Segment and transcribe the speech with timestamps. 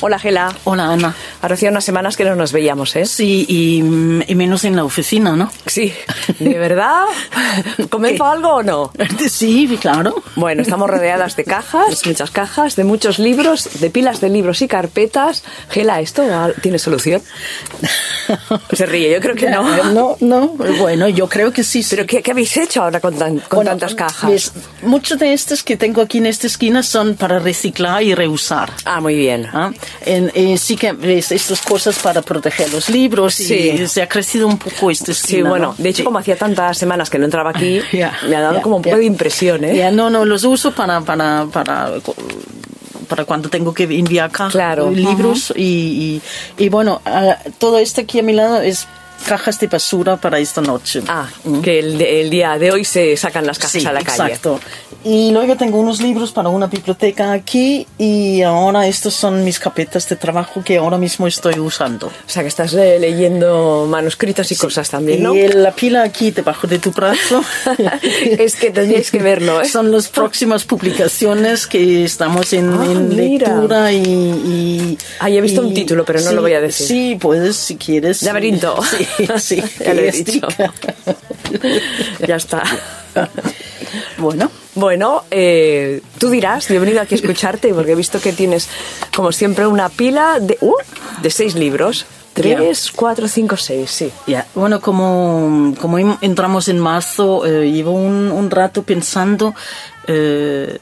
[0.00, 0.52] Hola, Gela.
[0.64, 1.14] Hola, Ana.
[1.42, 3.06] Ahora hacía unas semanas que no nos veíamos, ¿eh?
[3.06, 3.78] Sí, y,
[4.30, 5.50] y menos en la oficina, ¿no?
[5.66, 5.92] Sí.
[6.38, 7.04] ¿De verdad?
[7.90, 8.92] ¿Comenzó algo o no?
[9.28, 10.14] Sí, claro.
[10.34, 14.68] Bueno, estamos rodeadas de cajas, muchas cajas, de muchos libros, de pilas de libros y
[14.68, 15.44] carpetas.
[15.70, 16.22] Gela, ¿esto
[16.62, 17.22] tiene solución?
[18.72, 19.62] Se ríe, yo creo que no.
[19.92, 20.48] No, no.
[20.78, 21.84] Bueno, yo creo que sí.
[21.88, 24.52] ¿Pero qué, qué habéis hecho ahora con, tan- con Bueno, tantas cajas?
[24.82, 28.72] muchos de estos que tengo aquí en esta esquina son para reciclar y reusar.
[28.84, 29.46] Ah, muy bien.
[29.52, 29.72] ¿ah?
[30.04, 33.54] En- eh, sí que ves estas cosas para proteger los libros Sí.
[33.54, 35.50] y se ha crecido un poco esta Sí, esquina.
[35.50, 35.82] bueno, ¿no?
[35.82, 36.04] de hecho, Sí.
[36.04, 37.80] como hacía tantas semanas que no entraba aquí,
[38.28, 38.98] me ha dado como un poco ya.
[39.00, 39.90] de impresión, ¿eh?
[39.92, 41.92] No, no, los uso para, para, para,
[43.08, 44.90] para cuando tengo que enviar cajas, Claro.
[44.90, 46.20] libros y,
[46.58, 48.86] y, y bueno, ah, todo esto aquí a mi lado es
[49.28, 51.02] cajas de basura para esta noche.
[51.08, 51.28] Ah,
[51.62, 54.22] que el, el día de hoy se sacan las cajas Sí, a la calle.
[54.32, 54.60] exacto.
[55.04, 60.08] Y luego tengo unos libros para una biblioteca aquí y ahora estos son mis carpetas
[60.08, 62.06] de trabajo que ahora mismo estoy usando.
[62.08, 65.34] O sea, que estás eh, leyendo manuscritos y cosas también, ¿no?
[65.34, 67.42] Y la pila aquí debajo de tu brazo.
[68.02, 69.68] Es que tendríais que verlo, ¿eh?
[69.68, 75.40] Son las próximas publicaciones que estamos en, Ah, en lectura y, y- Ah, ya he
[75.40, 76.86] visto y- un título, pero no lo voy a decir.
[76.86, 78.22] Sí, puedes si quieres.
[78.22, 78.76] Laberinto.
[78.82, 79.05] Sí,
[79.38, 79.62] sí.
[79.84, 80.46] Ya lo he dicho.
[82.26, 82.62] ya está.
[84.18, 88.32] Bueno, Bueno, eh, tú dirás, yo he venido aquí a escucharte porque he visto que
[88.32, 88.68] tienes,
[89.14, 90.74] como siempre, una pila de, uh,
[91.22, 92.04] de seis libros.
[92.34, 94.12] Tres, cuatro, cinco, seis, sí.
[94.54, 99.54] Bueno, como, como entramos en marzo, eh, llevo un, un rato pensando,
[100.06, 100.78] eh,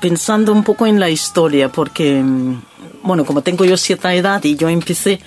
[0.00, 2.62] pensando un poco en la historia, porque, mm,
[3.02, 5.20] bueno, como tengo yo cierta edad y yo empecé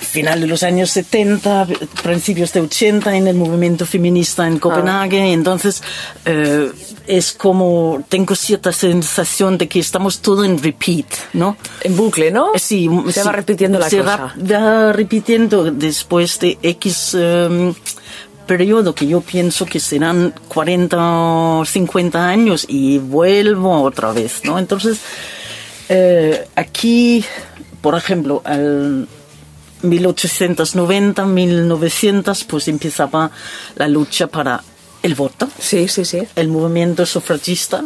[0.00, 1.66] final de los años 70,
[2.02, 5.82] principios de 80 en el movimiento feminista en Copenhague, entonces
[6.26, 6.70] eh,
[7.06, 11.56] es como tengo cierta sensación de que estamos todo en repeat, ¿no?
[11.82, 12.48] En bucle, ¿no?
[12.56, 14.16] Sí, Se sí, va repitiendo la se cosa.
[14.16, 17.74] va- va repitiendo después de X em,
[18.46, 20.96] periodo que yo pienso que serán 40
[21.60, 24.58] o 50 años y vuelvo otra vez, ¿no?
[24.58, 24.98] Entonces,
[25.88, 27.24] eh, aquí,
[27.80, 29.08] por ejemplo, al
[29.82, 33.30] 1890, 1900, pues empezaba
[33.76, 34.62] la lucha para
[35.02, 36.22] el voto Sí, sí, sí.
[36.36, 37.82] el movimiento sufragista,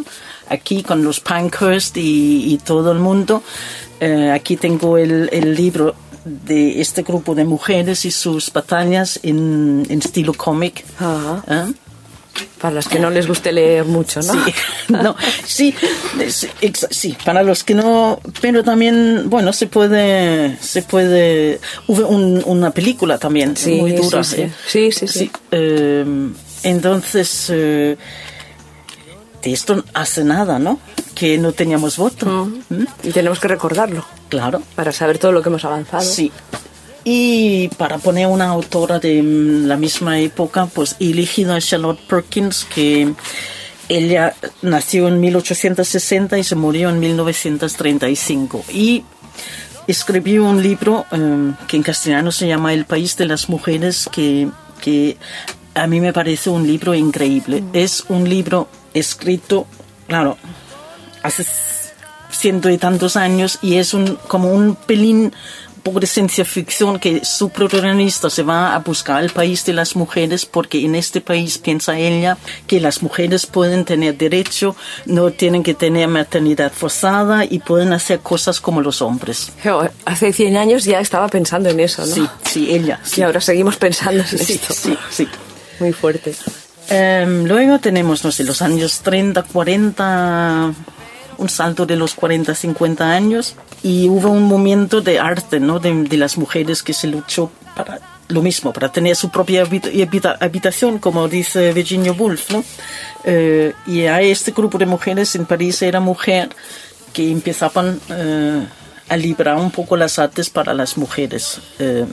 [0.49, 3.41] aquí con los Pankhurst y, y todo el mundo.
[3.99, 9.85] Eh, aquí tengo el, el libro de este grupo de mujeres y sus batallas en,
[9.89, 10.85] en estilo cómic.
[10.99, 11.43] Ajá.
[11.47, 11.73] ¿Eh?
[12.61, 14.33] Para las que no les guste leer mucho, ¿no?
[14.45, 14.53] Sí,
[14.89, 15.15] no,
[15.45, 15.73] sí,
[16.89, 22.71] sí, para los que no, pero también, bueno, se puede, se puede, hubo un- una
[22.71, 24.41] película también Sí, muy dura, sí, sí.
[24.41, 24.53] ¿eh?
[24.67, 25.31] Sí, sí, sí.
[25.51, 26.05] eh,
[26.63, 27.97] entonces, eh,
[29.43, 30.79] de esto hace nada, ¿no?
[31.13, 32.51] Que no teníamos voto.
[32.69, 32.85] ¿Mm?
[33.03, 34.61] Y tenemos que recordarlo Claro.
[34.75, 36.03] para saber todo lo que hemos avanzado.
[36.03, 36.31] Sí.
[37.09, 42.01] Y para poner una autora de mm, la misma época, pues he elegido a Charlotte
[42.01, 43.13] Perkins, que
[43.87, 48.65] ella nació en 1860 y se murió en 1935.
[48.73, 49.05] Y
[49.87, 54.49] escribió un libro eh, que en castellano se llama El País de las Mujeres, que,
[54.81, 55.15] que
[55.75, 57.63] a mí me parece un libro increíble.
[57.71, 59.65] Es un libro escrito,
[60.07, 60.37] claro,
[61.23, 61.45] hace
[62.31, 65.33] ciento y tantos años y es un como un pelín
[65.87, 69.95] poco de ciencia ficción que su protagonista se va a buscar el país de las
[69.95, 72.37] mujeres porque en este país piensa ella
[72.67, 74.75] que las mujeres pueden tener derecho,
[75.05, 79.53] no tienen que tener maternidad forzada y pueden hacer cosas como los hombres.
[79.63, 82.13] Jo, Hace 100 años ya estaba pensando en eso, ¿no?
[82.13, 82.99] Sí, sí, ella.
[83.15, 84.73] Y ahora seguimos pensando en Sí, esto.
[84.73, 85.27] sí, sí.
[85.79, 86.35] Muy fuerte.
[86.89, 90.73] Em, luego tenemos, no sé, los años 30, 40,
[91.37, 95.79] un salto de los 40, 50 años, y hubo un momento de arte, ¿no?
[95.79, 97.99] De, de las mujeres que se luchó para
[98.29, 102.63] lo mismo, para tener su propia habita- habita- habitación, como dice Virginia Woolf, ¿no?
[103.23, 106.49] Eh, y a este grupo de mujeres en París era mujer
[107.13, 108.67] que empezaban eh,
[109.07, 111.59] a librar un poco las artes para las mujeres.
[111.79, 112.05] Eh,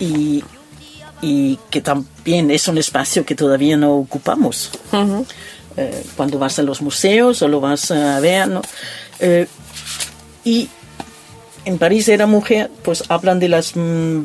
[0.00, 0.42] y,
[1.22, 4.70] y que también es un espacio que todavía no ocupamos.
[5.76, 8.62] Eh, cuando vas a los museos o lo vas a ver, ¿no?
[10.46, 10.68] Y
[11.64, 14.20] en París era mujer, pues hablan de las mm,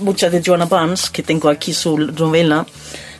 [0.00, 2.66] muchas de Joanna Barnes, que tengo aquí su novela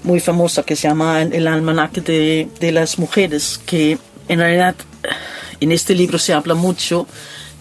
[0.03, 3.99] muy famosa que se llama El almanaque de, de las mujeres, que
[4.29, 4.75] en realidad
[5.61, 7.07] en este libro se habla mucho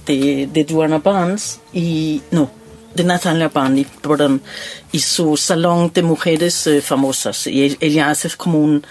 [0.06, 2.50] de, de Joanna Barnes y no,
[2.94, 4.42] de Natalia Barney, perdón,
[4.94, 7.48] y su salón de mujeres eh, famosas.
[7.48, 8.82] Y e- ella hace como un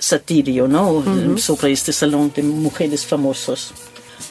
[0.00, 1.38] satirio, ¿no?
[1.38, 3.72] Sobre este salón de mujeres famosas.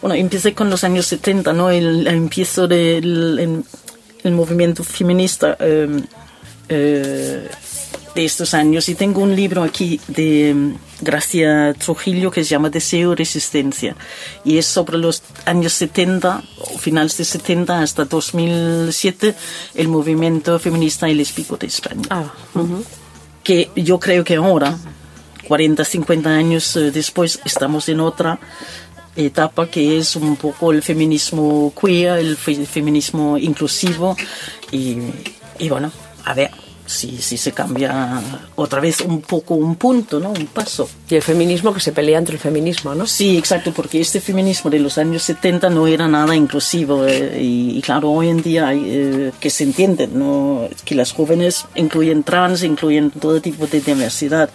[0.01, 1.69] Bueno, empecé con los años 70, ¿no?
[1.69, 3.63] El, el empiezo del el,
[4.24, 6.01] el movimiento feminista eh,
[6.69, 7.50] eh,
[8.15, 8.89] de estos años.
[8.89, 13.95] Y tengo un libro aquí de mm, Gracia Trujillo que se llama Deseo y Resistencia.
[14.44, 19.35] Y es sobre los años 70, o finales de 70 hasta 2007,
[19.75, 22.03] el movimiento feminista y lésbico de España.
[22.09, 22.31] Ah,
[23.44, 24.77] Que yo creo que ahora,
[25.47, 28.39] 40, 50 años eh, después, estamos en otra
[29.15, 34.15] etapa que es un poco el feminismo queer, el fe- feminismo inclusivo
[34.71, 34.98] y,
[35.60, 35.92] y bueno,
[36.25, 36.50] a ver
[36.86, 38.21] si, si se cambia
[38.56, 40.31] otra vez un poco un punto, ¿no?
[40.31, 40.89] Un paso.
[41.10, 43.07] Y el feminismo que se pelea entre el feminismo, ¿no?
[43.07, 47.77] Sí, exacto, porque este feminismo de los años 70 no era nada inclusivo eh, y,
[47.77, 50.68] y claro, hoy en día hay, eh, que se entiende, ¿no?
[50.83, 54.50] que las jóvenes incluyen trans, incluyen todo tipo de diversidad.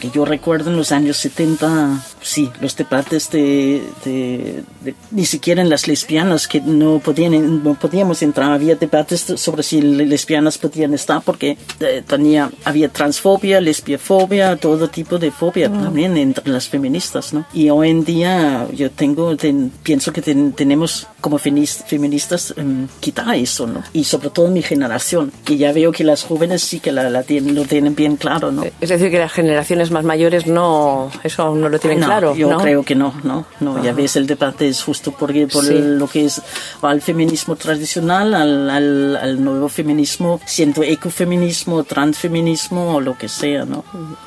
[0.00, 5.60] Que yo recuerdo en los años 70, sí, los debates de, de- de- ni siquiera
[5.62, 10.94] en las lesbianas que no podían, no podíamos entrar, había debates sobre si lesbianas podían
[10.94, 17.32] estar porque eh, tenía, había transfobia, lesbiafobia, todo tipo de fobia también entre las feministas,
[17.32, 17.44] ¿no?
[17.52, 22.88] Y hoy en día yo tengo, ten- pienso que ten- tenemos como fenis- feministas em,
[23.00, 23.82] quitar eso, ¿no?
[23.92, 27.22] Y sobre todo mi generación, que ya veo que las jóvenes sí que la, la
[27.22, 28.64] tienen, lo tienen bien claro, ¿no?
[28.80, 32.11] Es decir, que las generaciones más mayores no, eso no lo tienen no, claro.
[32.34, 32.58] Yo ¿no?
[32.58, 33.82] creo que no, no, no.
[33.82, 35.74] Ya ves, el debate es justo porque por Sí.
[35.78, 36.40] lo que es
[36.82, 43.64] al feminismo tradicional, al, al, al nuevo feminismo, siendo ecofeminismo, transfeminismo o lo que sea,
[43.64, 43.84] ¿no?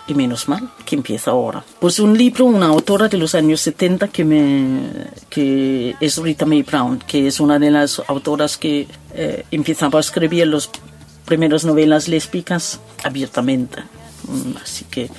[0.08, 1.64] Y menos mal que empieza ahora.
[1.80, 4.80] Pues un libro, una autora de los años 70 que me,
[5.30, 10.02] que es Rita Mae Brown, que es una de las autoras que eh, empezaba a
[10.02, 10.70] escribir los
[11.26, 13.82] primeras novelas lésbicas abiertamente.
[14.28, 15.10] Mm, Así que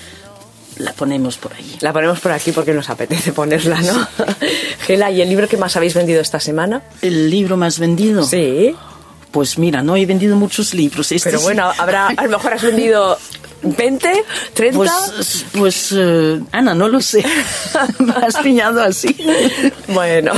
[0.76, 1.76] la ponemos por ahí.
[1.81, 4.06] La ponemos por aquí porque nos apetece ponerla, ¿no?
[4.87, 6.82] Gela, ¿y el libro que más habéis vendido esta semana?
[7.02, 8.25] El libro más vendido.
[8.25, 8.75] Sí.
[9.31, 11.12] Pues mira, no he vendido muchos libros.
[11.12, 13.19] Este Pero sí- bueno, habrá, a lo mejor has vendido
[13.62, 14.25] 20,
[14.55, 14.78] 30.
[14.78, 17.25] Pues, pues eh, Ana, no lo sé.
[17.99, 19.14] Me has pillado así.
[19.88, 20.32] Bueno,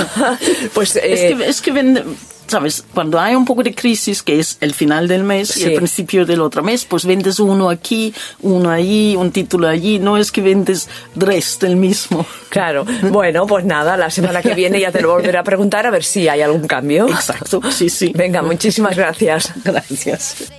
[0.74, 2.04] pues es eh, que, es que vende-
[2.48, 2.84] ¿sabes?
[2.92, 6.26] Cuando hay un poco de crisis, que es el final del mes y el principio
[6.26, 8.12] del otro mes, pues vendes uno aquí,
[8.42, 9.98] uno allí, un título allí.
[9.98, 12.26] No es que vendes tres del mismo.
[12.48, 12.84] claro.
[13.18, 16.04] Bueno, pues nada, la semana que viene ya te lo volveré a preguntar a ver
[16.04, 17.08] si hay algún cambio.
[17.08, 18.12] Exacto, sí, sí.
[18.14, 19.52] Venga, muchísimas gracias.
[19.64, 20.50] Gracias.